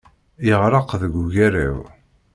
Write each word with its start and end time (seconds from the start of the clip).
Yeɣreq 0.47 0.89
deg 1.01 1.13
ugaraw. 1.21 1.77